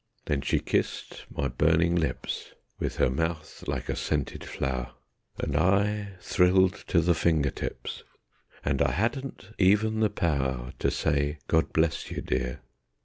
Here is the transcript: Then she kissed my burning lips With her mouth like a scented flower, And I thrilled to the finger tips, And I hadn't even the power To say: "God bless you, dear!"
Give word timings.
Then 0.25 0.41
she 0.41 0.57
kissed 0.57 1.27
my 1.29 1.47
burning 1.47 1.95
lips 1.95 2.53
With 2.79 2.95
her 2.95 3.11
mouth 3.11 3.65
like 3.67 3.87
a 3.87 3.95
scented 3.95 4.43
flower, 4.43 4.93
And 5.37 5.55
I 5.55 6.13
thrilled 6.19 6.73
to 6.87 7.01
the 7.01 7.13
finger 7.13 7.51
tips, 7.51 8.01
And 8.65 8.81
I 8.81 8.93
hadn't 8.93 9.49
even 9.59 9.99
the 9.99 10.09
power 10.09 10.73
To 10.79 10.89
say: 10.89 11.37
"God 11.47 11.71
bless 11.71 12.09
you, 12.09 12.19
dear!" 12.23 12.61